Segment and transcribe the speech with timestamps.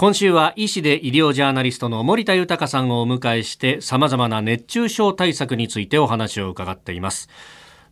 [0.00, 7.28] 今週は医師で医療ジャーナリストの森田豊さんをお迎えして様々な熱中症対策についてお話を伺っています。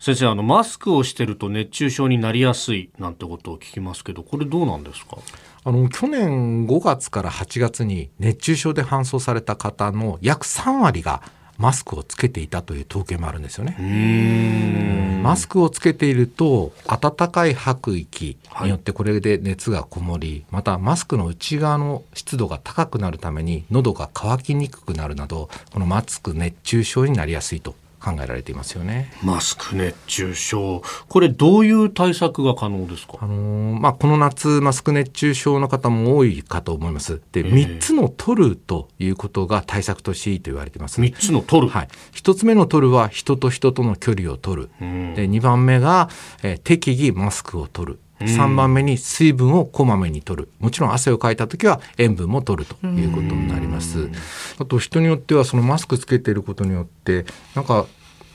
[0.00, 5.18] 先生あのマスクをしてると熱中症になりやすいなんてことを聞きますけどこれどうなんですか？
[5.64, 11.20] あの去年5月から8月に熱中症で搬送された方の約3割が
[11.58, 15.20] マスクをつけていたという統計もあるんですよね。
[15.22, 29.12] マスクをつけていると暖かい吐く息によってこれで熱がこもり、はい、またマスクの内側の湿度が高くなるために喉が渇きにくくなるなどこのマスク熱中症になりやすいと考えられていますよね。
[29.22, 33.18] マスク熱中症、これどういう対策が可能ですか？
[33.20, 37.20] あのー、まあこの夏マスク熱中症の方も多いかと思います。
[37.32, 41.00] で、三、えー、つの取るということが対策としていいと言われています。
[41.00, 41.68] 三つの取る？
[41.68, 41.88] はい。
[42.12, 44.70] 一つ目の取るは人と人との距離を取る。
[44.80, 46.08] うん、で、二番目が、
[46.42, 48.00] えー、適宜マスクを取る。
[48.20, 54.10] 3番目に水分をこまめに取るもちろん汗をかいた時は塩分も取るということになります
[54.58, 57.86] あと人によってはそのマスクつけていることによってなんか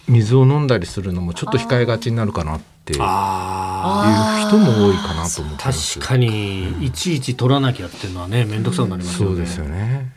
[0.07, 3.03] 水を飲んだりするのもちょっと控えがちになるかなっていう人
[4.57, 9.35] も多いかなと思って確かにいちいち取らなきゃっていうのはね面倒くさくなりますよね。
[9.35, 10.11] そうですよね。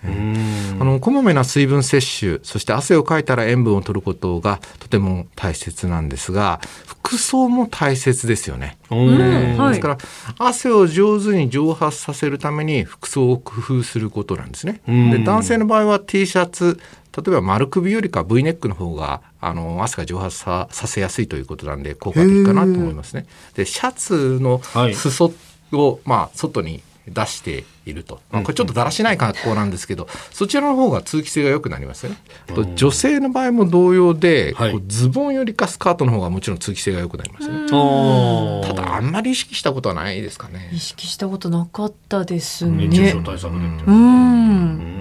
[0.80, 8.76] あのこまめな水分摂取そして汗をかいたら塩分を取ることがとても大切なんですが服装も大切ですよね。
[8.90, 9.98] ですから
[10.38, 14.80] 汗を上手に蒸発させるために服装を工夫することなんですね。
[14.86, 16.80] で男性の場合は T シャツ
[17.16, 23.26] 例えば丸首よりか V ネックの方があの汗が蒸発させやすいということなんで効果的かなと思いますね。
[23.54, 24.60] でシャツの
[24.92, 25.32] 裾
[25.72, 32.18] を、はい、まあ、外に出していると、まあ、これちょっとだらしない格好なんですけど、そちらの方が通気性が良くなりますよね。
[32.54, 37.68] と女性の場合も同様で、はい、ズボンよりかスカートの方がもちろん通気性が良くなりますね。
[37.68, 40.70] ただあんまり意識したことはないですかね。
[40.72, 42.88] 意識したことなかったですね。
[42.88, 44.95] 熱中症対策でうん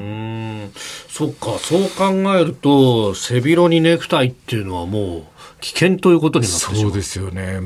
[1.15, 5.23] そっかそう考えると背広にネクタイっていうのはもう
[5.61, 6.75] 危険ということになってしまう。
[6.75, 7.61] そうですよね。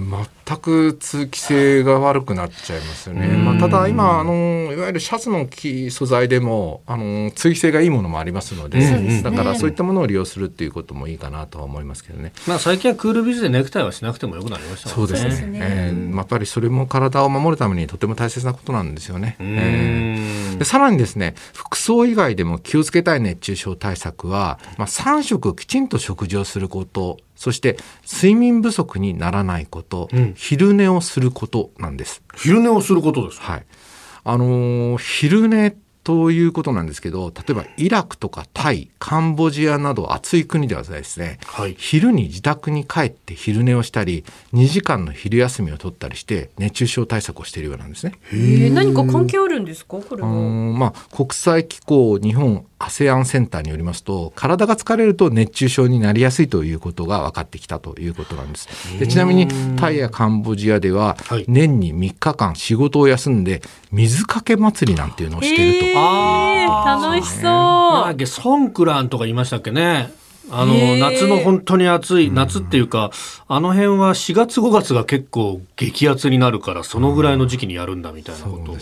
[0.48, 5.48] 全く通気性が悪くなっちゃいますよね、まあ、ただ今あのいわゆるシャツの
[5.92, 20.29] 素材でもあの通気性がいいものもありますので、うん、だからそういったものを利用するっていうこともいいかなとは思いますけどね、まあ、最近はクールビズでネクタイはしなくてもよくなりました、ね、そうですね、えー、やっぱりそれも体を守るためにとても大切なことなんですよね、えー、
[20.60, 32.22] でさらにですね服装以外でも気をつけたい熱中症対策は、まあ、3食きちんと食事をすることそして睡眠不足にならないこと、うん、昼寝をすることなんです。
[32.36, 33.66] 昼寝をすることですはい。
[34.26, 44.24] あのー、昼寝ということなんですけど例えばイラクとかタイカンボジアなど暑い国ではですね、はい、昼に自宅に帰って昼寝をしたり
[44.54, 48.14] 2時間の昼休みを取ったりして熱中症対策をしているようなんですね。
[48.32, 49.98] へ何か関係あるんですか？
[49.98, 59.00] これは、まあ、国際機構日本 ASEAN センターによりますと体が疲れると熱中症になりやすいということが分かってきたということなんです。
[59.00, 68.28] でちなみにタイやカンボジアでは年に3日間仕事を休んで水かけ祭りなんていうのをしていると、えー、楽しそう。
[68.28, 70.12] ソンクランとか言いましたっけね
[70.52, 73.12] あの、夏の本当に暑い、夏っていうか、
[73.48, 78.78] あの辺は4月5月が結構激アツになるから、そのぐらいの時期にやるんだみたいなことを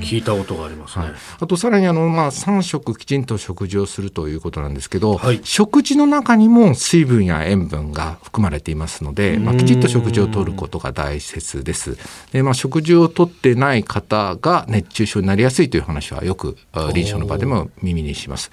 [0.00, 1.06] 聞いたことがありますね。
[1.40, 11.96] あとさらにあの、まあ、3食きちんと食事をするということなんですけど、はい、食事の中にも水分や塩分が含まれていますので、まあ、きちっと食事をとることが大切です。
[12.32, 16.56] で、まあ、食事をとってない方が熱中症になりやすいという話はよく
[16.94, 18.50] 臨床の場でも耳にします。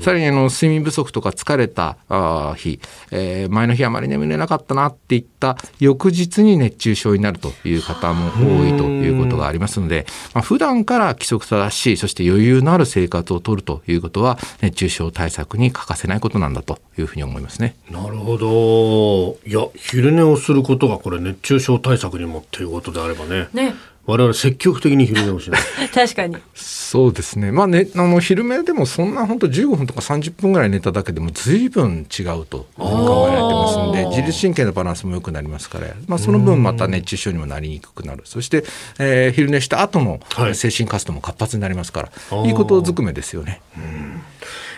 [0.00, 2.80] さらにあの、睡眠不足とか疲れた日、
[3.10, 17.74] えー、前の日あまり眠れなかったなって言った翌日に熱中症になるという方も多いということがありますので、まあ、普段から規則正しいそして余裕のある生活をとるということは熱中症対策に欠かせないことなんだというふうに思いますね。
[17.90, 19.48] なるほど。
[19.48, 23.48] いや昼寝をすることがこれ熱中症対策にもっていうことであればね。
[23.52, 23.74] ね。
[24.04, 25.60] 我々積極的に昼寝をしない。
[25.94, 26.36] 確かに。
[26.54, 27.52] そうですね。
[27.52, 38.22] まあねあの昼寝でもそんな本当15分とか30分ぐらい寝ただけでも随分違うと考えられてますんで自律神経のバランスも良くなりますから、まあ、その分また熱中症にもなりにくくなる。
[38.24, 38.64] そして、
[38.98, 40.20] えー、昼寝した後の
[40.54, 43.60] 精神活動も活発になりますから、はい、いいことずくめですよね。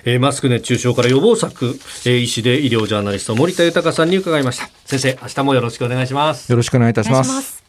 [0.04, 4.68] えー、マスク熱中症から予防策、えー、医師で医療ジャーナリスト森田豊さんに伺いました。
[4.84, 6.50] 先生明日もよろしくお願いします。
[6.50, 7.63] よろしくお願いいたします